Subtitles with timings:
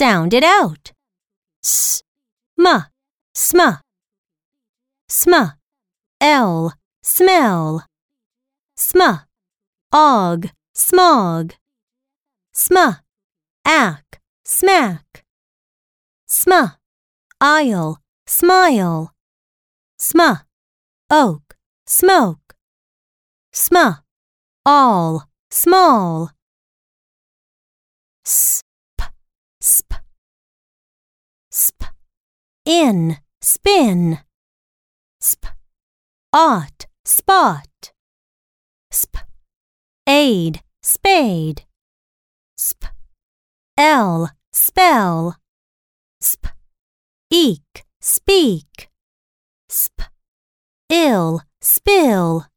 [0.00, 0.92] Sound it out.
[1.62, 2.02] S,
[2.58, 2.86] m,
[3.34, 3.82] sma,
[5.06, 5.58] sma,
[6.22, 7.82] l, smell.
[8.74, 9.26] sma,
[9.92, 11.52] og, smog.
[12.54, 12.78] Sm,
[13.66, 15.26] ack, smack.
[16.26, 16.78] sma,
[17.38, 19.10] aisle, smile.
[19.98, 20.46] sma,
[21.10, 22.54] oak, smoke.
[23.52, 24.02] sma,
[24.64, 26.30] all, small.
[28.24, 29.04] Sp,
[29.60, 29.92] sp.
[31.52, 31.82] Sp,
[32.64, 34.18] in, spin.
[35.20, 35.46] Sp,
[36.32, 37.92] ot, spot.
[38.90, 39.16] Sp,
[40.06, 41.64] aid, spade.
[42.56, 42.92] Sp,
[43.78, 45.36] l, spell.
[46.20, 46.52] Sp,
[47.30, 48.90] eek, speak.
[49.68, 50.10] Sp,
[50.88, 52.49] ill, spill.